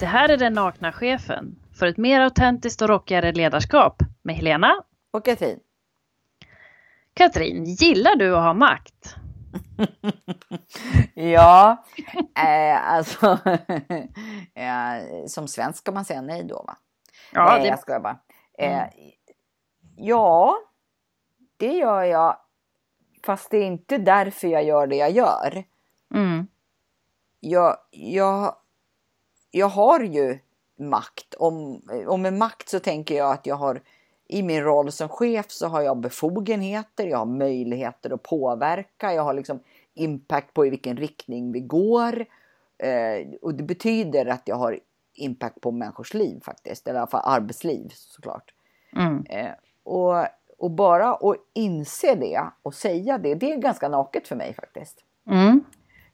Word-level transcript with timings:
Det 0.00 0.06
här 0.06 0.28
är 0.28 0.36
Den 0.36 0.52
nakna 0.52 0.92
chefen 0.92 1.56
för 1.78 1.86
ett 1.86 1.96
mer 1.96 2.20
autentiskt 2.20 2.82
och 2.82 2.88
rockigare 2.88 3.32
ledarskap 3.32 4.02
med 4.22 4.34
Helena 4.34 4.82
och 5.10 5.24
Katrin. 5.24 5.60
Katrin, 7.14 7.64
gillar 7.64 8.16
du 8.16 8.36
att 8.36 8.42
ha 8.42 8.54
makt? 8.54 9.14
ja, 11.14 11.84
eh, 12.36 12.92
alltså 12.92 13.26
eh, 14.54 15.26
som 15.26 15.48
svensk 15.48 15.78
ska 15.78 15.92
man 15.92 16.04
säga 16.04 16.20
nej 16.20 16.44
då 16.44 16.64
va? 16.66 16.76
Ja, 17.32 17.58
det... 17.58 17.66
jag 17.66 17.78
skojar 17.78 18.00
bara. 18.00 18.18
Eh, 18.58 18.78
mm. 18.78 18.90
Ja, 19.96 20.58
det 21.56 21.72
gör 21.72 22.02
jag. 22.02 22.36
Fast 23.26 23.50
det 23.50 23.56
är 23.56 23.66
inte 23.66 23.98
därför 23.98 24.48
jag 24.48 24.64
gör 24.64 24.86
det 24.86 24.96
jag 24.96 25.10
gör. 25.10 25.64
Mm. 26.14 26.46
Jag, 27.40 27.76
jag, 27.90 28.56
jag 29.50 29.68
har 29.68 30.00
ju 30.00 30.38
makt. 30.76 31.34
Om, 31.34 31.82
och 32.06 32.20
med 32.20 32.32
makt 32.32 32.68
så 32.68 32.80
tänker 32.80 33.14
jag 33.14 33.32
att 33.32 33.46
jag 33.46 33.56
har 33.56 33.80
i 34.28 34.42
min 34.42 34.62
roll 34.62 34.92
som 34.92 35.08
chef 35.08 35.50
så 35.50 35.66
har 35.66 35.80
jag 35.80 35.96
befogenheter, 35.96 37.06
jag 37.06 37.18
har 37.18 37.26
möjligheter 37.26 38.10
att 38.10 38.22
påverka, 38.22 39.12
jag 39.12 39.22
har 39.22 39.34
liksom 39.34 39.60
impact 39.94 40.54
på 40.54 40.66
i 40.66 40.70
vilken 40.70 40.96
riktning 40.96 41.52
vi 41.52 41.60
går. 41.60 42.26
Eh, 42.78 43.28
och 43.42 43.54
det 43.54 43.62
betyder 43.62 44.26
att 44.26 44.42
jag 44.48 44.56
har 44.56 44.78
impact 45.14 45.60
på 45.60 45.70
människors 45.70 46.14
liv 46.14 46.40
faktiskt, 46.44 46.88
eller 46.88 46.98
i 46.98 47.00
alla 47.00 47.06
fall 47.06 47.22
arbetsliv 47.24 47.88
såklart. 47.94 48.54
Mm. 48.96 49.24
Eh, 49.28 49.52
och, 49.82 50.26
och 50.58 50.70
bara 50.70 51.14
att 51.14 51.36
inse 51.52 52.14
det 52.14 52.44
och 52.62 52.74
säga 52.74 53.18
det, 53.18 53.34
det 53.34 53.52
är 53.52 53.56
ganska 53.56 53.88
naket 53.88 54.28
för 54.28 54.36
mig 54.36 54.54
faktiskt. 54.54 55.04
Mm. 55.30 55.64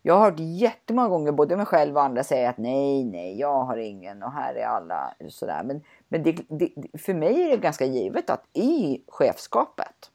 Jag 0.07 0.15
har 0.15 0.31
hört 0.31 0.41
jättemånga 0.41 1.09
gånger 1.09 1.33
både 1.33 1.57
mig 1.57 1.67
själv 1.67 1.97
och 1.97 2.03
andra 2.03 2.25
säga 2.25 2.51
att 2.51 2.59
nej, 2.59 3.05
nej, 3.05 3.39
jag 3.39 3.65
har 3.65 3.77
ingen 3.77 4.23
och 4.23 4.33
här 4.33 4.55
är 4.55 4.67
alla 4.67 5.15
sådär. 5.29 5.63
Men, 5.65 5.83
men 6.09 6.23
det, 6.23 6.33
det, 6.49 6.99
för 6.99 7.15
mig 7.15 7.43
är 7.43 7.51
det 7.51 7.57
ganska 7.57 7.85
givet 7.85 8.31
att 8.31 8.45
i 8.53 9.03
chefskapet 9.09 10.11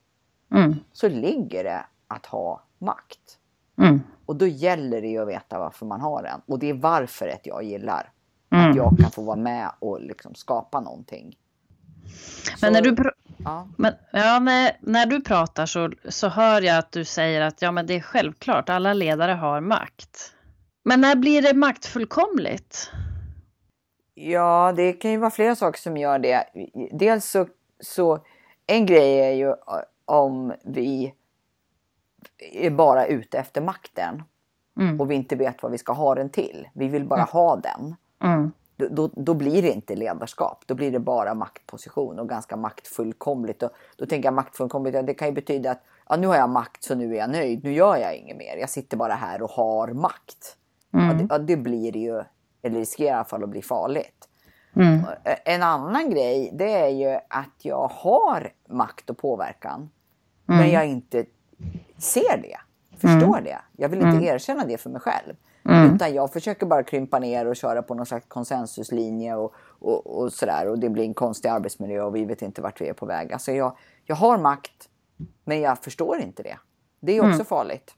mm. 0.51 0.75
så 0.91 1.09
ligger 1.09 1.63
det 1.63 1.85
att 2.07 2.25
ha 2.25 2.63
makt. 2.77 3.39
Mm. 3.77 4.01
Och 4.25 4.35
då 4.35 4.47
gäller 4.47 5.01
det 5.01 5.07
ju 5.07 5.21
att 5.21 5.27
veta 5.27 5.59
varför 5.59 5.85
man 5.85 6.01
har 6.01 6.23
den. 6.23 6.41
Och 6.45 6.59
det 6.59 6.69
är 6.69 6.73
varför 6.73 7.39
jag 7.43 7.63
gillar. 7.63 8.11
Mm. 8.49 8.69
Att 8.69 8.75
jag 8.75 8.97
kan 8.99 9.11
få 9.11 9.21
vara 9.21 9.37
med 9.37 9.71
och 9.79 10.01
liksom 10.01 10.35
skapa 10.35 10.79
någonting. 10.79 11.37
Men 12.61 12.73
när 12.73 12.81
du, 12.81 12.95
ja. 13.45 13.67
men, 13.77 13.93
ja, 14.11 14.39
när, 14.39 14.77
när 14.79 15.05
du 15.05 15.21
pratar 15.21 15.65
så, 15.65 15.91
så 16.09 16.27
hör 16.27 16.61
jag 16.61 16.77
att 16.77 16.91
du 16.91 17.05
säger 17.05 17.41
att 17.41 17.61
ja, 17.61 17.71
men 17.71 17.87
det 17.87 17.95
är 17.95 18.01
självklart, 18.01 18.69
alla 18.69 18.93
ledare 18.93 19.31
har 19.31 19.61
makt. 19.61 20.33
Men 20.83 21.01
när 21.01 21.15
blir 21.15 21.41
det 21.41 21.53
maktfullkomligt? 21.53 22.91
Ja, 24.13 24.73
det 24.75 24.93
kan 24.93 25.11
ju 25.11 25.17
vara 25.17 25.31
flera 25.31 25.55
saker 25.55 25.79
som 25.79 25.97
gör 25.97 26.19
det. 26.19 26.45
Dels 26.91 27.25
så, 27.25 27.47
så 27.79 28.19
en 28.67 28.85
grej 28.85 29.19
är 29.19 29.31
ju 29.31 29.55
om 30.05 30.53
vi 30.63 31.13
är 32.51 32.69
bara 32.69 33.05
ute 33.05 33.39
efter 33.39 33.61
makten 33.61 34.23
mm. 34.79 35.01
och 35.01 35.11
vi 35.11 35.15
inte 35.15 35.35
vet 35.35 35.63
vad 35.63 35.71
vi 35.71 35.77
ska 35.77 35.93
ha 35.93 36.15
den 36.15 36.29
till. 36.29 36.67
Vi 36.73 36.87
vill 36.87 37.05
bara 37.05 37.19
mm. 37.19 37.29
ha 37.31 37.55
den. 37.55 37.95
Mm 38.23 38.51
då, 38.89 39.09
då 39.15 39.33
blir 39.33 39.61
det 39.61 39.71
inte 39.71 39.95
ledarskap. 39.95 40.63
Då 40.65 40.75
blir 40.75 40.91
det 40.91 40.99
bara 40.99 41.33
maktposition 41.33 42.19
och 42.19 42.29
ganska 42.29 42.55
maktfullkomligt. 42.55 43.63
Och 43.63 43.71
då 43.95 44.05
tänker 44.05 44.27
jag 44.27 44.33
maktfullkomligt, 44.33 45.07
det 45.07 45.13
kan 45.13 45.27
ju 45.27 45.33
betyda 45.33 45.71
att 45.71 45.83
ja, 46.09 46.15
nu 46.15 46.27
har 46.27 46.35
jag 46.35 46.49
makt 46.49 46.83
så 46.83 46.95
nu 46.95 47.13
är 47.13 47.17
jag 47.17 47.29
nöjd. 47.29 47.63
Nu 47.63 47.73
gör 47.73 47.97
jag 47.97 48.15
inget 48.15 48.37
mer. 48.37 48.57
Jag 48.57 48.69
sitter 48.69 48.97
bara 48.97 49.13
här 49.13 49.41
och 49.41 49.49
har 49.49 49.87
makt. 49.87 50.57
Mm. 50.93 51.07
Ja, 51.07 51.13
det, 51.13 51.27
ja, 51.29 51.37
det, 51.37 51.57
blir 51.57 51.97
ju, 51.97 52.23
eller 52.61 52.79
riskerar 52.79 53.09
i 53.09 53.13
alla 53.13 53.23
fall 53.23 53.43
att 53.43 53.49
bli 53.49 53.61
farligt. 53.61 54.27
Mm. 54.75 55.05
En 55.45 55.63
annan 55.63 56.09
grej 56.09 56.51
det 56.53 56.73
är 56.73 56.89
ju 56.89 57.19
att 57.27 57.55
jag 57.61 57.91
har 57.93 58.53
makt 58.69 59.09
och 59.09 59.17
påverkan. 59.17 59.89
Mm. 60.49 60.61
Men 60.61 60.71
jag 60.71 60.87
inte 60.87 61.25
ser 61.97 62.37
det. 62.41 62.57
Förstår 62.97 63.37
mm. 63.37 63.43
det. 63.43 63.57
Jag 63.77 63.89
vill 63.89 63.99
inte 63.99 64.17
mm. 64.17 64.23
erkänna 64.23 64.65
det 64.65 64.77
för 64.77 64.89
mig 64.89 65.01
själv. 65.01 65.33
Mm. 65.65 65.95
Utan 65.95 66.13
jag 66.13 66.33
försöker 66.33 66.65
bara 66.65 66.83
krympa 66.83 67.19
ner 67.19 67.45
och 67.45 67.55
köra 67.55 67.81
på 67.81 67.93
någon 67.93 68.05
slags 68.05 68.25
konsensuslinje 68.27 69.35
och, 69.35 69.53
och, 69.79 70.19
och 70.19 70.33
sådär. 70.33 70.67
Och 70.67 70.79
det 70.79 70.89
blir 70.89 71.03
en 71.03 71.13
konstig 71.13 71.49
arbetsmiljö 71.49 72.01
och 72.01 72.15
vi 72.15 72.25
vet 72.25 72.41
inte 72.41 72.61
vart 72.61 72.81
vi 72.81 72.87
är 72.87 72.93
på 72.93 73.05
väg. 73.05 73.33
Alltså 73.33 73.51
jag, 73.51 73.77
jag 74.05 74.15
har 74.15 74.37
makt, 74.37 74.89
men 75.45 75.61
jag 75.61 75.83
förstår 75.83 76.19
inte 76.19 76.43
det. 76.43 76.57
Det 76.99 77.17
är 77.17 77.19
också 77.19 77.33
mm. 77.33 77.45
farligt. 77.45 77.95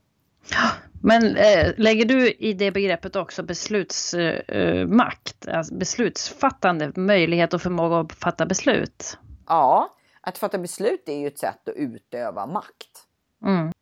Men 1.02 1.36
äh, 1.36 1.72
lägger 1.78 2.06
du 2.06 2.32
i 2.32 2.54
det 2.54 2.72
begreppet 2.72 3.16
också 3.16 3.44
beslutsmakt, 3.44 5.48
äh, 5.48 5.58
alltså 5.58 5.76
beslutsfattande, 5.76 6.92
möjlighet 6.96 7.54
och 7.54 7.62
förmåga 7.62 8.00
att 8.00 8.14
fatta 8.14 8.46
beslut? 8.46 9.18
Ja, 9.48 9.90
att 10.22 10.38
fatta 10.38 10.58
beslut 10.58 11.10
är 11.10 11.18
ju 11.18 11.28
ett 11.28 11.40
sätt 11.40 11.70
att 11.70 11.76
utöva 11.76 12.46
makt. 12.46 13.08
Mm. 13.46 13.73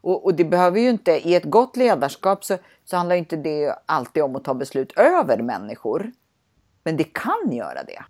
Och, 0.00 0.24
och, 0.24 0.34
det 0.34 0.44
behöver 0.44 0.80
ju 0.80 0.90
inte, 0.90 1.28
i 1.28 1.34
ett 1.34 1.44
gott 1.44 1.76
ledarskap 1.76 2.44
så, 2.44 2.56
så 2.84 2.96
handlar 2.96 3.16
inte 3.16 3.36
det 3.36 3.74
alltid 3.86 4.22
om 4.22 4.36
att 4.36 4.44
ta 4.44 4.54
beslut 4.54 4.92
över 4.96 5.42
människor. 5.42 6.12
Men 6.84 6.96
det 6.96 7.04
kan 7.04 7.52
göra 7.52 7.84
det. 7.84 8.02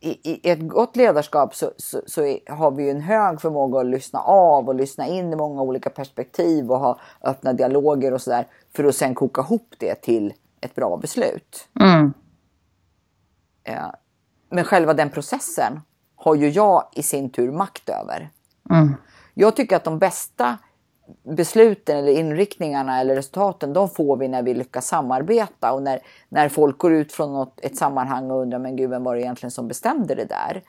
I, 0.00 0.30
i 0.30 0.50
ett 0.50 0.68
gott 0.68 0.96
ledarskap 0.96 1.54
så, 1.54 1.70
så, 1.76 2.00
så 2.06 2.22
är, 2.22 2.52
har 2.52 2.70
vi 2.70 2.84
ju 2.84 2.90
en 2.90 3.00
hög 3.00 3.40
förmåga 3.40 3.80
att 3.80 3.86
lyssna 3.86 4.20
av 4.20 4.68
och 4.68 4.74
lyssna 4.74 5.06
in 5.06 5.32
i 5.32 5.36
många 5.36 5.62
olika 5.62 5.90
perspektiv 5.90 6.70
och 6.70 6.78
ha 6.78 6.98
öppna 7.24 7.52
dialoger 7.52 8.12
och 8.12 8.22
sådär. 8.22 8.46
För 8.76 8.84
att 8.84 8.94
sen 8.94 9.14
koka 9.14 9.40
ihop 9.40 9.74
det 9.78 9.94
till 9.94 10.34
ett 10.60 10.74
bra 10.74 10.96
beslut. 10.96 11.68
Mm. 11.80 12.12
Ja. 13.64 13.94
Men 14.48 14.64
själva 14.64 14.94
den 14.94 15.10
processen 15.10 15.80
har 16.16 16.34
ju 16.34 16.48
jag 16.48 16.88
i 16.92 17.02
sin 17.02 17.30
tur 17.30 17.52
makt 17.52 17.88
över. 17.88 18.30
Mm. 18.70 18.94
Jag 19.34 19.56
tycker 19.56 19.76
att 19.76 19.84
de 19.84 19.98
bästa 19.98 20.58
besluten 21.22 21.96
eller 21.96 22.12
inriktningarna 22.12 23.00
eller 23.00 23.14
resultaten, 23.14 23.72
de 23.72 23.88
får 23.88 24.16
vi 24.16 24.28
när 24.28 24.42
vi 24.42 24.54
lyckas 24.54 24.86
samarbeta 24.86 25.72
och 25.72 25.82
när, 25.82 26.00
när 26.28 26.48
folk 26.48 26.78
går 26.78 26.92
ut 26.92 27.12
från 27.12 27.32
något, 27.32 27.60
ett 27.62 27.76
sammanhang 27.76 28.30
och 28.30 28.40
undrar, 28.40 28.58
men 28.58 28.76
gud, 28.76 28.90
vem 28.90 29.04
var 29.04 29.14
det 29.14 29.22
egentligen 29.22 29.50
som 29.50 29.68
bestämde 29.68 30.14
det 30.14 30.24
där? 30.24 30.62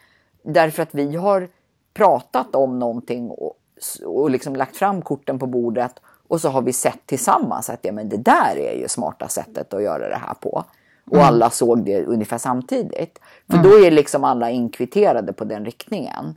Därför 0.44 0.84
att 0.84 0.96
vi 0.96 1.16
har 1.16 1.50
pratat 1.94 2.56
om 2.56 2.80
någonting 2.80 3.30
och, 3.30 3.58
och 4.06 4.30
liksom 4.30 4.56
lagt 4.56 4.78
fram 4.78 5.02
korten 5.02 5.40
på 5.40 5.48
bordet 5.48 6.00
och 6.28 6.42
så 6.42 6.50
har 6.50 6.62
vi 6.62 6.74
sett 6.74 7.06
tillsammans 7.06 7.70
att 7.70 7.80
ja, 7.82 7.92
men 7.92 8.10
det 8.10 8.18
där 8.18 8.58
är 8.58 8.74
ju 8.74 8.88
smarta 8.88 9.28
sättet 9.28 9.74
att 9.74 9.84
göra 9.84 10.10
det 10.10 10.20
här 10.28 10.34
på. 10.34 10.64
Och 11.10 11.18
mm. 11.18 11.28
alla 11.28 11.50
såg 11.50 11.86
det 11.86 12.06
ungefär 12.06 12.38
samtidigt. 12.38 13.20
För 13.50 13.58
mm. 13.58 13.70
då 13.70 13.86
är 13.86 13.92
liksom 13.92 14.24
alla 14.24 14.50
inkviterade 14.52 15.34
på 15.34 15.44
den 15.44 15.66
riktningen. 15.66 16.36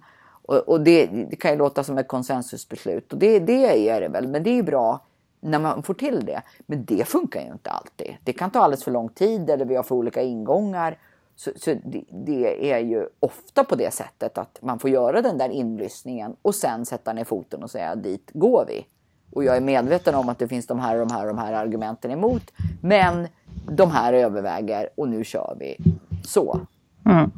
Och, 0.49 0.57
och 0.69 0.81
det, 0.81 1.07
det, 1.07 1.37
kan 1.37 1.51
ju 1.51 1.57
låta 1.57 1.85
som 1.85 1.99
ett 1.99 2.09
konsensusbeslut 2.09 3.13
och 3.13 3.19
det, 3.19 3.39
det 3.39 3.89
är 3.89 4.01
det 4.01 4.09
väl. 4.09 4.29
Men 4.29 4.43
det 4.43 4.51
är 4.51 4.55
ju 4.55 4.63
bra 4.63 5.01
när 5.41 5.59
man 5.59 5.83
får 5.83 5.95
till 5.95 6.25
det. 6.25 6.43
Men 6.67 6.85
det 6.85 7.09
funkar 7.09 7.41
ju 7.41 7.53
inte 7.53 7.71
alltid. 7.71 8.17
Det 8.25 8.33
kan 8.33 8.51
ta 8.51 8.61
alldeles 8.61 8.85
för 8.85 8.91
lång 8.91 9.09
tid 9.09 9.51
eller 9.51 9.65
vi 9.65 9.77
har 9.77 9.83
för 9.83 9.95
olika 9.95 10.23
ingångar. 10.23 10.99
Så, 11.37 11.51
så 11.57 11.75
det, 11.85 12.05
det, 12.27 12.73
är 12.73 12.79
ju 12.79 13.07
ofta 13.21 13.65
på 13.65 13.77
det 13.77 13.95
sättet 13.95 14.39
att 14.39 14.59
man 14.63 14.79
får 14.79 14.91
göra 14.91 15.23
den 15.23 15.39
där 15.39 15.49
inlyssningen 15.49 16.37
och 16.43 16.55
sen 16.55 16.87
sätta 16.87 17.13
ner 17.13 17.25
foten 17.25 17.63
och 17.63 17.71
säga 17.71 17.95
dit 17.95 18.31
går 18.33 18.65
vi. 18.69 18.87
Och 19.33 19.45
jag 19.45 19.57
är 19.57 19.61
medveten 19.61 20.15
om 20.15 20.29
att 20.29 20.39
det 20.39 20.49
finns 20.49 20.67
de 20.67 20.79
här 20.79 21.01
och 21.01 21.07
de 21.07 21.15
här 21.15 21.23
och 21.23 21.35
de 21.35 21.39
här 21.39 21.53
argumenten 21.53 22.11
emot. 22.11 22.53
Men 22.81 23.29
de 23.71 23.91
här 23.91 24.13
överväger 24.13 24.89
och 24.95 25.09
nu 25.09 25.25
kör 25.25 25.57
vi 25.61 25.77
så. 26.25 26.61
Mm. 27.09 27.31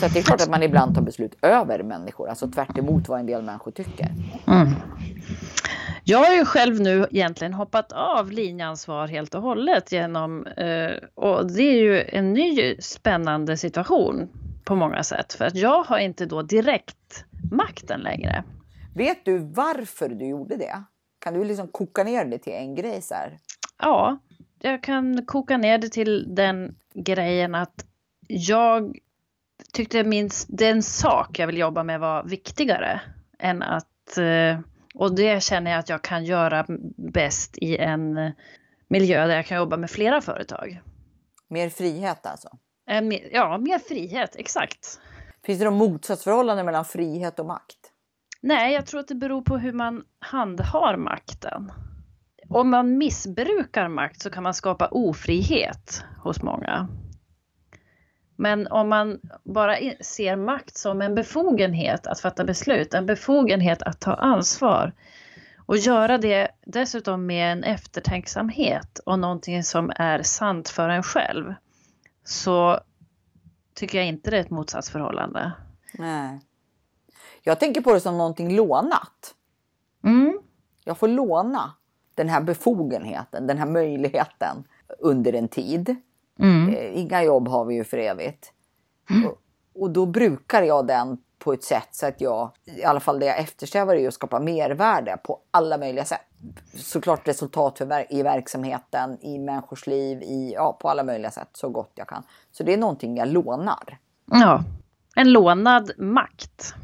Så 0.00 0.08
det 0.08 0.18
är 0.18 0.22
klart 0.22 0.40
att 0.40 0.50
man 0.50 0.62
ibland 0.62 0.94
tar 0.94 1.02
beslut 1.02 1.34
över 1.42 1.82
människor, 1.82 2.28
alltså 2.28 2.48
tvärt 2.48 2.78
vad 3.08 3.20
en 3.20 3.26
del 3.26 3.42
människor 3.42 3.70
tycker. 3.70 4.08
Mm. 4.46 4.68
Jag 6.04 6.18
har 6.18 6.34
ju 6.34 6.44
själv 6.44 6.80
nu 6.80 7.06
egentligen 7.10 7.54
hoppat 7.54 7.92
av 7.92 8.30
linjeansvar 8.30 9.08
helt 9.08 9.34
och 9.34 9.42
hållet 9.42 9.92
genom, 9.92 10.46
eh, 10.46 10.90
och 11.14 11.52
det 11.52 11.62
är 11.62 11.82
ju 11.82 12.04
en 12.08 12.32
ny 12.32 12.76
spännande 12.80 13.56
situation 13.56 14.28
på 14.64 14.74
många 14.74 15.02
sätt, 15.02 15.32
för 15.32 15.44
att 15.44 15.56
jag 15.56 15.84
har 15.84 15.98
inte 15.98 16.26
då 16.26 16.42
direkt 16.42 17.24
makten 17.52 18.00
längre. 18.00 18.44
Vet 18.94 19.24
du 19.24 19.38
varför 19.38 20.08
du 20.08 20.26
gjorde 20.28 20.56
det? 20.56 20.82
Kan 21.18 21.34
du 21.34 21.44
liksom 21.44 21.68
koka 21.68 22.04
ner 22.04 22.24
det 22.24 22.38
till 22.38 22.52
en 22.52 22.74
grej 22.74 23.02
så 23.02 23.14
här? 23.14 23.38
Ja, 23.82 24.18
jag 24.62 24.82
kan 24.82 25.26
koka 25.26 25.56
ner 25.56 25.78
det 25.78 25.88
till 25.88 26.34
den 26.34 26.74
grejen 26.94 27.54
att 27.54 27.84
jag 28.28 28.98
tyckte 29.72 30.04
minst 30.04 30.46
den 30.50 30.82
sak 30.82 31.38
jag 31.38 31.46
vill 31.46 31.58
jobba 31.58 31.82
med 31.82 32.00
var 32.00 32.22
viktigare 32.24 33.00
än 33.38 33.62
att 33.62 34.18
eh, 34.18 34.58
och 34.94 35.14
det 35.14 35.42
känner 35.42 35.70
jag 35.70 35.80
att 35.80 35.88
jag 35.88 36.02
kan 36.02 36.24
göra 36.24 36.66
bäst 37.12 37.58
i 37.58 37.76
en 37.76 38.32
miljö 38.88 39.26
där 39.26 39.36
jag 39.36 39.46
kan 39.46 39.56
jobba 39.56 39.76
med 39.76 39.90
flera 39.90 40.20
företag. 40.20 40.80
Mer 41.48 41.68
frihet 41.68 42.26
alltså? 42.26 42.48
Ja, 43.32 43.58
mer 43.58 43.78
frihet, 43.78 44.36
exakt. 44.36 45.00
Finns 45.46 45.58
det 45.58 45.64
något 45.64 45.78
motsatsförhållande 45.78 46.64
mellan 46.64 46.84
frihet 46.84 47.38
och 47.38 47.46
makt? 47.46 47.78
Nej, 48.40 48.74
jag 48.74 48.86
tror 48.86 49.00
att 49.00 49.08
det 49.08 49.14
beror 49.14 49.42
på 49.42 49.58
hur 49.58 49.72
man 49.72 50.04
handhar 50.18 50.96
makten. 50.96 51.72
Om 52.48 52.70
man 52.70 52.98
missbrukar 52.98 53.88
makt 53.88 54.22
så 54.22 54.30
kan 54.30 54.42
man 54.42 54.54
skapa 54.54 54.88
ofrihet 54.88 56.04
hos 56.22 56.42
många. 56.42 56.88
Men 58.36 58.66
om 58.66 58.88
man 58.88 59.20
bara 59.44 59.76
ser 60.00 60.36
makt 60.36 60.76
som 60.76 61.02
en 61.02 61.14
befogenhet 61.14 62.06
att 62.06 62.20
fatta 62.20 62.44
beslut, 62.44 62.94
en 62.94 63.06
befogenhet 63.06 63.82
att 63.82 64.00
ta 64.00 64.14
ansvar 64.14 64.92
och 65.66 65.76
göra 65.76 66.18
det 66.18 66.48
dessutom 66.66 67.26
med 67.26 67.52
en 67.52 67.64
eftertänksamhet 67.64 68.98
och 69.06 69.18
någonting 69.18 69.64
som 69.64 69.92
är 69.96 70.22
sant 70.22 70.68
för 70.68 70.88
en 70.88 71.02
själv 71.02 71.54
så 72.24 72.80
tycker 73.74 73.98
jag 73.98 74.06
inte 74.06 74.30
det 74.30 74.36
är 74.36 74.40
ett 74.40 74.50
motsatsförhållande. 74.50 75.52
Nej. 75.94 76.40
Jag 77.42 77.60
tänker 77.60 77.80
på 77.80 77.92
det 77.92 78.00
som 78.00 78.18
någonting 78.18 78.56
lånat. 78.56 79.34
Mm. 80.04 80.40
Jag 80.84 80.98
får 80.98 81.08
låna 81.08 81.72
den 82.14 82.28
här 82.28 82.40
befogenheten, 82.40 83.46
den 83.46 83.58
här 83.58 83.66
möjligheten 83.66 84.64
under 84.98 85.32
en 85.32 85.48
tid. 85.48 85.96
Mm. 86.38 86.74
Eh, 86.74 86.98
inga 86.98 87.22
jobb 87.22 87.48
har 87.48 87.64
vi 87.64 87.74
ju 87.74 87.84
för 87.84 87.98
evigt. 87.98 88.52
Mm. 89.10 89.26
Och, 89.26 89.38
och, 89.74 89.90
då 89.90 90.06
brukar 90.06 90.62
jag 90.62 90.86
den 90.86 91.18
på 91.38 91.52
ett 91.52 91.64
sätt 91.64 91.88
så 91.90 92.06
att 92.06 92.20
jag, 92.20 92.50
i 92.64 92.84
alla 92.84 93.00
fall 93.00 93.18
det 93.18 93.26
jag 93.26 93.38
eftersträvar 93.38 93.94
är 93.94 94.08
att 94.08 94.14
skapa 94.14 94.40
mervärde 94.40 95.16
på 95.24 95.38
alla 95.50 95.78
möjliga 95.78 96.04
sätt. 96.04 96.20
Såklart 96.74 97.28
resultat 97.28 97.78
för, 97.78 98.12
i 98.12 98.22
verksamheten, 98.22 99.18
i 99.20 99.38
människors 99.38 99.86
liv, 99.86 100.22
i, 100.22 100.52
ja, 100.54 100.78
på 100.80 100.88
alla 100.88 101.04
möjliga 101.04 101.30
sätt 101.30 101.48
så 101.52 101.68
gott 101.68 101.92
jag 101.94 102.08
kan. 102.08 102.22
Så 102.52 102.62
det 102.62 102.72
är 102.72 102.78
någonting 102.78 103.16
jag 103.16 103.28
lånar. 103.28 103.98
Ja, 104.30 104.64
en 105.16 105.32
lånad 105.32 105.90
makt. 105.98 106.74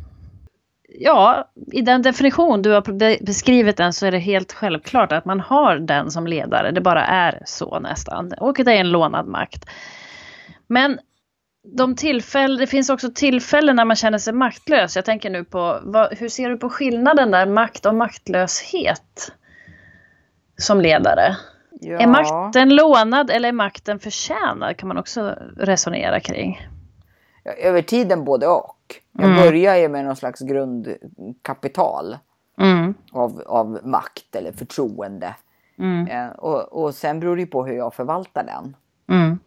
Ja, 1.01 1.51
i 1.73 1.83
den 1.83 2.03
definition 2.03 2.63
du 2.63 2.71
har 2.71 3.25
beskrivit 3.25 3.77
den 3.77 3.93
så 3.93 4.07
är 4.07 4.11
det 4.11 4.19
helt 4.19 4.53
självklart 4.53 5.13
att 5.13 5.25
man 5.25 5.41
har 5.41 5.77
den 5.77 6.11
som 6.11 6.27
ledare. 6.27 6.71
Det 6.71 6.81
bara 6.81 7.07
är 7.07 7.43
så 7.45 7.81
nästan. 7.81 8.33
Och 8.33 8.61
det 8.65 8.73
är 8.73 8.81
en 8.81 8.91
lånad 8.91 9.27
makt. 9.27 9.65
Men 10.67 10.99
de 11.77 11.97
tillfällen, 11.97 12.59
det 12.59 12.67
finns 12.67 12.91
också 12.91 13.11
tillfällen 13.15 13.77
när 13.77 13.85
man 13.85 13.97
känner 13.97 14.19
sig 14.19 14.33
maktlös. 14.33 14.97
Jag 14.97 15.05
tänker 15.05 15.31
nu 15.31 15.45
på, 15.45 15.81
vad, 15.83 16.19
hur 16.19 16.29
ser 16.29 16.49
du 16.49 16.57
på 16.57 16.71
skillnaden 16.71 17.31
där, 17.31 17.47
makt 17.47 17.87
och 17.87 17.95
maktlöshet 17.95 19.33
som 20.57 20.81
ledare? 20.81 21.37
Ja. 21.81 21.99
Är 21.99 22.07
makten 22.07 22.69
lånad 22.75 23.31
eller 23.31 23.49
är 23.49 23.53
makten 23.53 23.99
förtjänad? 23.99 24.77
Kan 24.77 24.89
man 24.89 24.99
också 24.99 25.37
resonera 25.57 26.21
kring. 26.21 26.69
Ja, 27.49 27.55
över 27.55 27.83
tiden 27.83 28.25
både 28.25 28.47
och. 28.47 28.77
Jag 29.13 29.31
mm. 29.31 29.43
börjar 29.43 29.77
ju 29.77 29.89
med 29.89 30.05
någon 30.05 30.17
slags 30.17 30.41
grundkapital 30.41 32.19
mm. 32.61 32.95
av, 33.13 33.43
av 33.47 33.81
makt 33.85 34.37
eller 34.37 34.53
förtroende. 34.53 35.35
Mm. 35.79 36.07
Eh, 36.07 36.29
och, 36.29 36.85
och 36.85 36.95
sen 36.95 37.21
beror 37.21 37.37
det 37.37 37.47
på 37.47 37.67
hur 37.67 37.75
jag 37.75 37.95
förvaltar 37.95 38.45
den. 38.45 38.77
Mm. 39.19 39.39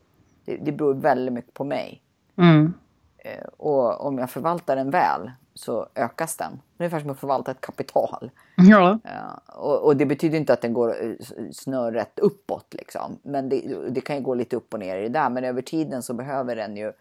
Det, 0.46 0.58
det 0.58 0.72
beror 0.72 0.94
väldigt 0.94 1.34
mycket 1.34 1.54
på 1.54 1.64
mig. 1.64 2.02
Mm. 2.38 2.74
Eh, 3.18 3.46
och 3.58 4.06
om 4.06 4.18
jag 4.18 4.30
förvaltar 4.30 4.76
den 4.76 4.90
väl 4.90 5.32
så 5.54 5.88
ökas 5.96 6.38
den. 6.38 6.60
Ungefär 6.80 7.00
som 7.00 7.10
att 7.10 7.20
förvalta 7.20 7.52
ett 7.52 7.62
kapital. 7.62 8.32
Ja. 8.56 9.00
Uh, 9.06 9.58
och, 9.58 9.86
och, 9.86 9.98
det 9.98 10.06
betyder 10.06 10.38
inte 10.38 10.54
att 10.54 10.62
den 10.62 10.74
går 10.74 11.06
eh, 11.06 11.14
snörrätt 11.52 12.20
uppåt 12.20 12.74
liksom. 12.74 13.20
Men 13.24 13.50
det, 13.50 13.90
det, 13.90 14.02
kan 14.02 14.16
ju 14.16 14.22
gå 14.22 14.34
lite 14.34 14.56
upp 14.56 14.74
och 14.74 14.80
ner 14.80 14.98
i 14.98 15.02
det 15.02 15.10
där. 15.10 15.30
Men 15.30 15.44
över 15.44 15.62
tiden 15.62 16.04
så 16.04 16.14
behöver 16.14 16.56
den 16.56 16.78
ju 16.78 16.94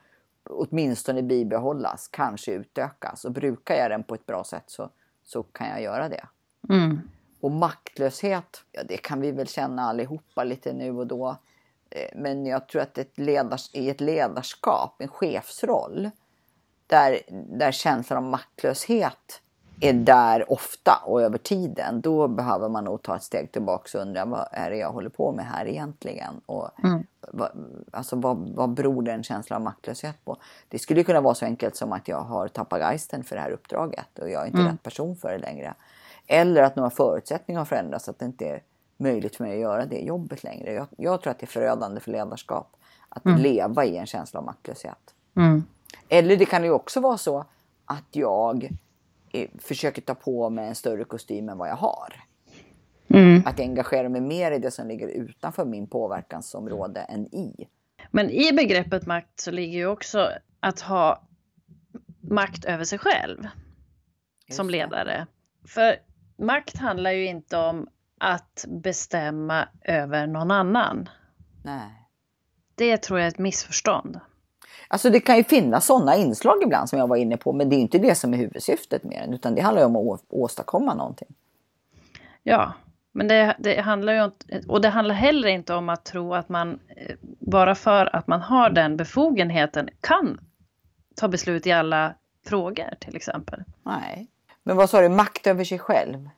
åtminstone 0.44 1.22
bibehållas, 1.22 2.08
kanske 2.08 2.52
utökas. 2.52 3.24
Och 3.24 3.32
brukar 3.32 3.74
jag 3.74 3.90
den 3.90 4.02
på 4.02 4.14
ett 4.14 4.26
bra 4.26 4.44
sätt 4.44 4.64
så, 4.66 4.90
så 5.24 5.42
kan 5.42 5.68
jag 5.68 5.82
göra 5.82 6.08
det. 6.08 6.26
Mm. 6.68 7.00
Och 7.40 7.50
maktlöshet, 7.50 8.64
ja 8.72 8.82
det 8.88 8.96
kan 8.96 9.20
vi 9.20 9.32
väl 9.32 9.46
känna 9.46 9.82
allihopa 9.82 10.44
lite 10.44 10.72
nu 10.72 10.90
och 10.90 11.06
då. 11.06 11.36
Eh, 11.90 12.08
men 12.14 12.46
jag 12.46 12.68
tror 12.68 12.82
att 12.82 12.98
ett 12.98 13.18
ledars, 13.18 13.74
i 13.74 13.90
ett 13.90 14.00
ledarskap, 14.00 15.02
en 15.02 15.08
chefsroll, 15.08 16.10
där, 16.86 17.20
där 17.58 17.72
känslan 17.72 18.24
av 18.24 18.30
maktlöshet 18.30 19.42
är 19.80 19.92
där 19.92 20.52
ofta 20.52 21.02
och 21.06 21.22
över 21.22 21.38
tiden, 21.38 22.00
då 22.00 22.28
behöver 22.28 22.68
man 22.68 22.84
nog 22.84 23.02
ta 23.02 23.16
ett 23.16 23.22
steg 23.22 23.52
tillbaka 23.52 23.98
och 23.98 24.02
undra 24.02 24.24
vad 24.24 24.48
är 24.50 24.70
det 24.70 24.76
jag 24.76 24.92
håller 24.92 25.10
på 25.10 25.32
med 25.32 25.46
här 25.46 25.66
egentligen? 25.66 26.40
Och 26.46 26.84
mm. 26.84 27.06
vad, 27.20 27.50
alltså 27.90 28.16
vad, 28.16 28.50
vad 28.54 28.70
beror 28.70 29.02
den 29.02 29.22
känslan 29.22 29.56
av 29.56 29.62
maktlöshet 29.62 30.24
på? 30.24 30.36
Det 30.68 30.78
skulle 30.78 31.04
kunna 31.04 31.20
vara 31.20 31.34
så 31.34 31.44
enkelt 31.44 31.76
som 31.76 31.92
att 31.92 32.08
jag 32.08 32.20
har 32.20 32.48
tappat 32.48 32.80
geisten 32.80 33.24
för 33.24 33.36
det 33.36 33.42
här 33.42 33.50
uppdraget 33.50 34.18
och 34.18 34.30
jag 34.30 34.42
är 34.42 34.46
inte 34.46 34.58
mm. 34.58 34.72
rätt 34.72 34.82
person 34.82 35.16
för 35.16 35.32
det 35.32 35.38
längre. 35.38 35.74
Eller 36.26 36.62
att 36.62 36.76
några 36.76 36.90
förutsättningar 36.90 37.60
har 37.60 37.64
förändrats 37.64 38.04
så 38.04 38.10
att 38.10 38.18
det 38.18 38.24
inte 38.24 38.48
är 38.48 38.62
möjligt 38.96 39.36
för 39.36 39.44
mig 39.44 39.52
att 39.52 39.60
göra 39.60 39.86
det 39.86 39.98
jobbet 39.98 40.44
längre. 40.44 40.72
Jag, 40.72 40.86
jag 40.96 41.22
tror 41.22 41.30
att 41.30 41.38
det 41.38 41.44
är 41.44 41.48
förödande 41.48 42.00
för 42.00 42.10
ledarskap 42.10 42.76
att 43.08 43.24
mm. 43.24 43.40
leva 43.40 43.84
i 43.84 43.96
en 43.96 44.06
känsla 44.06 44.40
av 44.40 44.46
maktlöshet. 44.46 45.14
Mm. 45.36 45.64
Eller 46.08 46.36
det 46.36 46.44
kan 46.44 46.64
ju 46.64 46.70
också 46.70 47.00
vara 47.00 47.18
så 47.18 47.44
att 47.84 48.06
jag 48.10 48.70
försöker 49.58 50.02
ta 50.02 50.14
på 50.14 50.50
mig 50.50 50.68
en 50.68 50.74
större 50.74 51.04
kostym 51.04 51.48
än 51.48 51.58
vad 51.58 51.68
jag 51.68 51.76
har. 51.76 52.14
Mm. 53.08 53.42
Att 53.46 53.58
jag 53.58 53.68
engagerar 53.68 54.08
mig 54.08 54.20
mer 54.20 54.52
i 54.52 54.58
det 54.58 54.70
som 54.70 54.88
ligger 54.88 55.08
utanför 55.08 55.64
min 55.64 55.86
påverkansområde 55.86 57.00
än 57.00 57.34
i. 57.34 57.68
Men 58.10 58.30
i 58.30 58.52
begreppet 58.52 59.06
makt 59.06 59.40
så 59.40 59.50
ligger 59.50 59.78
ju 59.78 59.86
också 59.86 60.30
att 60.60 60.80
ha 60.80 61.22
makt 62.20 62.64
över 62.64 62.84
sig 62.84 62.98
själv 62.98 63.46
Just 64.46 64.56
som 64.56 64.70
ledare. 64.70 65.26
Det. 65.62 65.68
För 65.68 65.96
makt 66.36 66.76
handlar 66.78 67.10
ju 67.10 67.26
inte 67.26 67.56
om 67.56 67.88
att 68.18 68.64
bestämma 68.68 69.68
över 69.84 70.26
någon 70.26 70.50
annan. 70.50 71.08
Nej. 71.64 72.08
Det 72.74 72.96
tror 72.96 73.18
jag 73.18 73.26
är 73.26 73.30
ett 73.30 73.38
missförstånd. 73.38 74.20
Alltså 74.92 75.10
det 75.10 75.20
kan 75.20 75.36
ju 75.36 75.44
finnas 75.44 75.86
sådana 75.86 76.16
inslag 76.16 76.62
ibland 76.62 76.88
som 76.88 76.98
jag 76.98 77.06
var 77.06 77.16
inne 77.16 77.36
på 77.36 77.52
men 77.52 77.68
det 77.68 77.76
är 77.76 77.80
inte 77.80 77.98
det 77.98 78.14
som 78.14 78.34
är 78.34 78.38
huvudsyftet 78.38 79.04
med 79.04 79.22
den 79.22 79.34
utan 79.34 79.54
det 79.54 79.60
handlar 79.60 79.84
om 79.84 79.96
att 79.96 80.20
åstadkomma 80.28 80.94
någonting. 80.94 81.28
Ja, 82.42 82.72
men 83.12 83.28
det, 83.28 83.56
det 83.58 83.80
handlar 83.80 84.12
ju 84.12 84.22
om, 84.22 84.32
och 84.68 84.80
det 84.80 84.88
handlar 84.88 85.14
heller 85.14 85.48
inte 85.48 85.74
om 85.74 85.88
att 85.88 86.04
tro 86.04 86.34
att 86.34 86.48
man 86.48 86.78
eh, 86.96 87.14
bara 87.38 87.74
för 87.74 88.16
att 88.16 88.26
man 88.26 88.40
har 88.40 88.70
den 88.70 88.96
befogenheten 88.96 89.88
kan 90.00 90.40
ta 91.16 91.28
beslut 91.28 91.66
i 91.66 91.72
alla 91.72 92.14
frågor 92.46 92.94
till 93.00 93.16
exempel. 93.16 93.64
Nej, 93.82 94.26
men 94.62 94.76
vad 94.76 94.90
sa 94.90 95.00
du, 95.00 95.08
makt 95.08 95.46
över 95.46 95.64
sig 95.64 95.78
själv? 95.78 96.28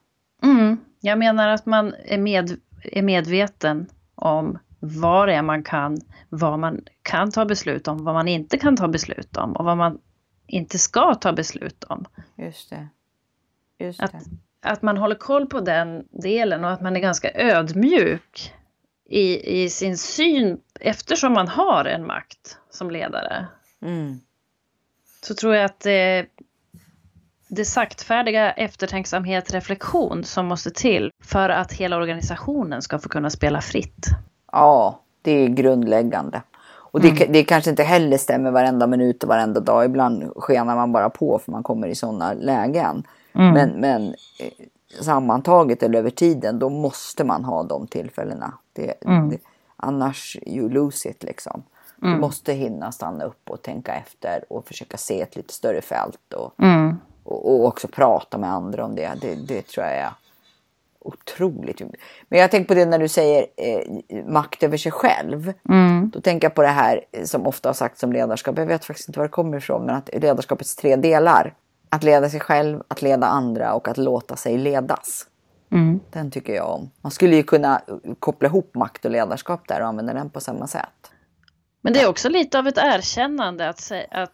Mm. 0.42 0.80
Jag 1.00 1.18
menar 1.18 1.48
att 1.48 1.66
man 1.66 1.94
är, 2.04 2.18
med, 2.18 2.60
är 2.82 3.02
medveten 3.02 3.86
om 4.14 4.58
vad 4.84 5.28
det 5.28 5.34
är 5.34 5.42
man 5.42 5.62
kan, 5.62 5.98
vad 6.28 6.58
man 6.58 6.80
kan 7.02 7.30
ta 7.30 7.44
beslut 7.44 7.88
om, 7.88 8.04
vad 8.04 8.14
man 8.14 8.28
inte 8.28 8.58
kan 8.58 8.76
ta 8.76 8.88
beslut 8.88 9.36
om 9.36 9.52
och 9.52 9.64
vad 9.64 9.76
man 9.76 9.98
inte 10.46 10.78
ska 10.78 11.14
ta 11.14 11.32
beslut 11.32 11.84
om. 11.84 12.04
Just 12.36 12.70
det. 12.70 12.88
Just 13.78 14.02
att, 14.02 14.14
att 14.62 14.82
man 14.82 14.96
håller 14.96 15.14
koll 15.14 15.46
på 15.46 15.60
den 15.60 16.04
delen 16.10 16.64
och 16.64 16.70
att 16.70 16.80
man 16.80 16.96
är 16.96 17.00
ganska 17.00 17.30
ödmjuk 17.34 18.54
i, 19.08 19.62
i 19.62 19.70
sin 19.70 19.98
syn 19.98 20.60
eftersom 20.80 21.32
man 21.32 21.48
har 21.48 21.84
en 21.84 22.06
makt 22.06 22.58
som 22.70 22.90
ledare. 22.90 23.46
Mm. 23.82 24.20
Så 25.24 25.34
tror 25.34 25.54
jag 25.54 25.64
att 25.64 25.80
det 25.80 26.26
det 27.54 27.64
saktfärdiga 27.64 28.52
eftertänksamhet, 28.52 29.52
reflektion 29.52 30.24
som 30.24 30.46
måste 30.46 30.70
till 30.70 31.10
för 31.24 31.48
att 31.48 31.72
hela 31.72 31.96
organisationen 31.96 32.82
ska 32.82 32.98
få 32.98 33.08
kunna 33.08 33.30
spela 33.30 33.60
fritt. 33.60 34.06
Ja, 34.52 35.00
det 35.22 35.30
är 35.30 35.48
grundläggande. 35.48 36.42
Och 36.64 37.00
det, 37.00 37.08
mm. 37.08 37.32
det 37.32 37.44
kanske 37.44 37.70
inte 37.70 37.82
heller 37.82 38.18
stämmer 38.18 38.50
varenda 38.50 38.86
minut 38.86 39.22
och 39.22 39.28
varenda 39.28 39.60
dag. 39.60 39.84
Ibland 39.84 40.32
skenar 40.36 40.76
man 40.76 40.92
bara 40.92 41.10
på 41.10 41.38
för 41.38 41.52
man 41.52 41.62
kommer 41.62 41.88
i 41.88 41.94
sådana 41.94 42.32
lägen. 42.32 43.06
Mm. 43.32 43.54
Men, 43.54 43.70
men 43.80 44.08
eh, 44.08 44.66
sammantaget 45.00 45.82
eller 45.82 45.98
över 45.98 46.10
tiden, 46.10 46.58
då 46.58 46.68
måste 46.68 47.24
man 47.24 47.44
ha 47.44 47.62
de 47.62 47.86
tillfällena. 47.86 48.52
Det, 48.72 49.04
mm. 49.04 49.28
det, 49.28 49.38
annars 49.76 50.36
you 50.46 50.68
lose 50.68 51.08
it 51.08 51.22
liksom. 51.22 51.62
Du 51.96 52.08
mm. 52.08 52.20
måste 52.20 52.52
hinna 52.52 52.92
stanna 52.92 53.24
upp 53.24 53.50
och 53.50 53.62
tänka 53.62 53.94
efter 53.94 54.44
och 54.48 54.68
försöka 54.68 54.96
se 54.96 55.20
ett 55.20 55.36
lite 55.36 55.54
större 55.54 55.80
fält. 55.80 56.32
Och, 56.32 56.64
mm 56.64 56.96
och, 57.24 57.54
och 57.54 57.66
också 57.66 57.88
prata 57.88 58.38
med 58.38 58.52
andra 58.52 58.84
om 58.84 58.94
det. 58.94 59.12
Det, 59.20 59.34
det 59.34 59.62
tror 59.62 59.86
jag 59.86 59.96
är 59.96 60.10
otroligt. 61.04 61.80
Men 62.28 62.40
jag 62.40 62.50
tänker 62.50 62.68
på 62.68 62.74
det 62.74 62.84
när 62.84 62.98
du 62.98 63.08
säger 63.08 63.46
eh, 63.56 64.24
makt 64.26 64.62
över 64.62 64.76
sig 64.76 64.92
själv. 64.92 65.52
Mm. 65.68 66.10
Då 66.10 66.20
tänker 66.20 66.46
jag 66.46 66.54
på 66.54 66.62
det 66.62 66.68
här 66.68 67.00
som 67.24 67.46
ofta 67.46 67.68
har 67.68 67.74
sagts 67.74 68.02
om 68.02 68.12
ledarskap. 68.12 68.58
Jag 68.58 68.66
vet 68.66 68.84
faktiskt 68.84 69.08
inte 69.08 69.18
var 69.18 69.26
det 69.26 69.30
kommer 69.30 69.56
ifrån, 69.56 69.86
men 69.86 69.94
att 69.94 70.10
ledarskapets 70.12 70.76
tre 70.76 70.96
delar. 70.96 71.54
Att 71.88 72.02
leda 72.02 72.28
sig 72.28 72.40
själv, 72.40 72.82
att 72.88 73.02
leda 73.02 73.26
andra 73.26 73.74
och 73.74 73.88
att 73.88 73.98
låta 73.98 74.36
sig 74.36 74.58
ledas. 74.58 75.26
Mm. 75.72 76.00
Den 76.10 76.30
tycker 76.30 76.54
jag 76.54 76.70
om. 76.70 76.90
Man 77.00 77.12
skulle 77.12 77.36
ju 77.36 77.42
kunna 77.42 77.80
koppla 78.18 78.48
ihop 78.48 78.74
makt 78.74 79.04
och 79.04 79.10
ledarskap 79.10 79.68
där 79.68 79.80
och 79.80 79.86
använda 79.86 80.14
den 80.14 80.30
på 80.30 80.40
samma 80.40 80.66
sätt. 80.66 81.10
Men 81.80 81.92
det 81.92 82.00
är 82.00 82.08
också 82.08 82.28
lite 82.28 82.58
av 82.58 82.66
ett 82.66 82.78
erkännande 82.78 83.68
att, 83.68 83.80
säga, 83.80 84.06
att 84.10 84.32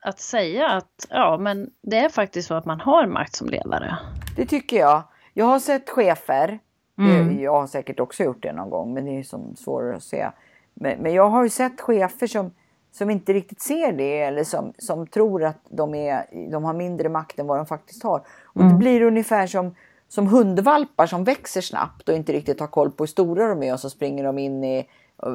att 0.00 0.20
säga 0.20 0.68
att 0.68 1.06
ja, 1.08 1.38
men 1.40 1.70
det 1.82 1.98
är 1.98 2.08
faktiskt 2.08 2.48
så 2.48 2.54
att 2.54 2.64
man 2.64 2.80
har 2.80 3.06
makt 3.06 3.36
som 3.36 3.48
ledare. 3.48 3.98
Det 4.36 4.46
tycker 4.46 4.76
jag. 4.76 5.02
Jag 5.34 5.44
har 5.44 5.58
sett 5.58 5.90
chefer. 5.90 6.58
Mm. 6.98 7.40
Jag 7.40 7.52
har 7.52 7.66
säkert 7.66 8.00
också 8.00 8.24
gjort 8.24 8.42
det 8.42 8.52
någon 8.52 8.70
gång, 8.70 8.94
men 8.94 9.04
det 9.04 9.18
är 9.18 9.22
som 9.22 9.56
svårare 9.56 9.96
att 9.96 10.02
se. 10.02 10.30
Men, 10.74 10.98
men 10.98 11.14
jag 11.14 11.28
har 11.28 11.42
ju 11.42 11.50
sett 11.50 11.80
chefer 11.80 12.26
som, 12.26 12.50
som 12.92 13.10
inte 13.10 13.32
riktigt 13.32 13.60
ser 13.60 13.92
det 13.92 14.20
eller 14.20 14.44
som, 14.44 14.72
som 14.78 15.06
tror 15.06 15.44
att 15.44 15.58
de, 15.68 15.94
är, 15.94 16.26
de 16.50 16.64
har 16.64 16.74
mindre 16.74 17.08
makt 17.08 17.38
än 17.38 17.46
vad 17.46 17.58
de 17.58 17.66
faktiskt 17.66 18.02
har. 18.02 18.22
Och 18.44 18.60
mm. 18.60 18.72
Det 18.72 18.78
blir 18.78 19.02
ungefär 19.02 19.46
som, 19.46 19.74
som 20.08 20.26
hundvalpar 20.26 21.06
som 21.06 21.24
växer 21.24 21.60
snabbt 21.60 22.08
och 22.08 22.14
inte 22.14 22.32
riktigt 22.32 22.60
har 22.60 22.66
koll 22.66 22.90
på 22.90 23.02
hur 23.02 23.08
stora 23.08 23.48
de 23.48 23.62
är 23.62 23.72
och 23.72 23.80
så 23.80 23.90
springer 23.90 24.24
de 24.24 24.38
in 24.38 24.64
i, 24.64 24.86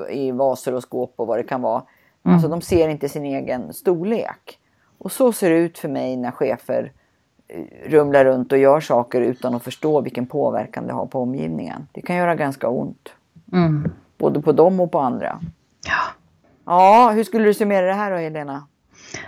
i 0.09 0.31
vaser 0.31 0.73
och 0.73 0.83
skåp 0.83 1.13
och 1.15 1.27
vad 1.27 1.39
det 1.39 1.43
kan 1.43 1.61
vara. 1.61 1.83
Mm. 2.23 2.35
Alltså 2.35 2.49
de 2.49 2.61
ser 2.61 2.89
inte 2.89 3.09
sin 3.09 3.25
egen 3.25 3.73
storlek. 3.73 4.59
Och 4.97 5.11
så 5.11 5.33
ser 5.33 5.49
det 5.49 5.57
ut 5.57 5.77
för 5.77 5.89
mig 5.89 6.17
när 6.17 6.31
chefer 6.31 6.91
rumlar 7.85 8.25
runt 8.25 8.51
och 8.51 8.57
gör 8.57 8.79
saker 8.79 9.21
utan 9.21 9.55
att 9.55 9.63
förstå 9.63 10.01
vilken 10.01 10.25
påverkan 10.25 10.87
det 10.87 10.93
har 10.93 11.05
på 11.05 11.21
omgivningen. 11.21 11.87
Det 11.91 12.01
kan 12.01 12.15
göra 12.15 12.35
ganska 12.35 12.67
ont. 12.67 13.13
Mm. 13.53 13.91
Både 14.17 14.41
på 14.41 14.51
dem 14.51 14.79
och 14.79 14.91
på 14.91 14.99
andra. 14.99 15.39
Ja. 15.87 16.01
Ja, 16.65 17.11
hur 17.15 17.23
skulle 17.23 17.45
du 17.45 17.53
summera 17.53 17.85
det 17.85 17.93
här 17.93 18.11
då 18.11 18.17
Helena? 18.17 18.67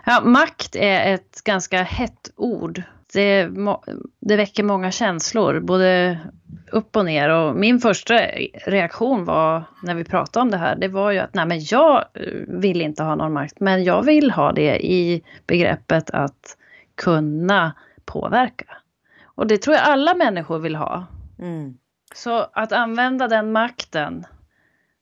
Ja, 0.05 0.21
makt 0.23 0.75
är 0.75 1.13
ett 1.13 1.41
ganska 1.43 1.83
hett 1.83 2.31
ord. 2.35 2.83
Det, 3.13 3.49
det 4.19 4.35
väcker 4.35 4.63
många 4.63 4.91
känslor, 4.91 5.59
både 5.59 6.19
upp 6.71 6.95
och 6.95 7.05
ner. 7.05 7.29
Och 7.29 7.55
min 7.55 7.79
första 7.79 8.17
reaktion 8.65 9.25
var 9.25 9.63
när 9.83 9.95
vi 9.95 10.03
pratade 10.03 10.41
om 10.41 10.51
det 10.51 10.57
här, 10.57 10.75
det 10.75 10.87
var 10.87 11.11
ju 11.11 11.19
att 11.19 11.33
nej 11.33 11.45
men 11.45 11.59
jag 11.63 12.03
vill 12.47 12.81
inte 12.81 13.03
ha 13.03 13.15
någon 13.15 13.33
makt, 13.33 13.59
men 13.59 13.83
jag 13.83 14.03
vill 14.03 14.31
ha 14.31 14.51
det 14.51 14.85
i 14.85 15.23
begreppet 15.47 16.09
att 16.09 16.57
kunna 16.95 17.73
påverka. 18.07 18.77
Och 19.23 19.47
det 19.47 19.57
tror 19.57 19.75
jag 19.75 19.85
alla 19.85 20.13
människor 20.13 20.59
vill 20.59 20.75
ha. 20.75 21.05
Mm. 21.39 21.77
Så 22.15 22.47
att 22.53 22.71
använda 22.71 23.27
den 23.27 23.51
makten 23.51 24.25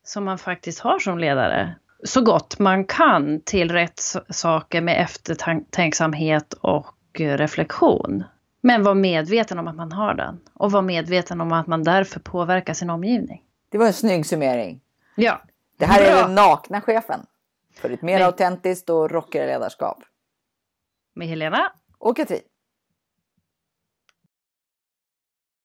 som 0.03 0.25
man 0.25 0.37
faktiskt 0.37 0.79
har 0.79 0.99
som 0.99 1.17
ledare 1.17 1.75
så 2.03 2.21
gott 2.21 2.59
man 2.59 2.85
kan 2.85 3.41
till 3.41 3.71
rätt 3.71 4.01
saker 4.29 4.81
med 4.81 5.01
eftertänksamhet 5.01 6.53
och 6.53 6.95
reflektion. 7.13 8.23
Men 8.61 8.83
var 8.83 8.95
medveten 8.95 9.59
om 9.59 9.67
att 9.67 9.75
man 9.75 9.91
har 9.91 10.13
den 10.13 10.39
och 10.53 10.71
var 10.71 10.81
medveten 10.81 11.41
om 11.41 11.51
att 11.51 11.67
man 11.67 11.83
därför 11.83 12.19
påverkar 12.19 12.73
sin 12.73 12.89
omgivning. 12.89 13.43
Det 13.69 13.77
var 13.77 13.85
en 13.85 13.93
snygg 13.93 14.25
summering. 14.25 14.81
Ja. 15.15 15.41
Det 15.77 15.85
här 15.85 16.01
är 16.01 16.23
den 16.23 16.35
nakna 16.35 16.81
chefen 16.81 17.19
för 17.75 17.89
ett 17.89 18.01
mer 18.01 18.19
Med... 18.19 18.25
autentiskt 18.25 18.89
och 18.89 19.11
rockigare 19.11 19.47
ledarskap. 19.47 19.97
Med 21.13 21.27
Helena. 21.27 21.71
Och 21.97 22.17
Katrin. 22.17 22.41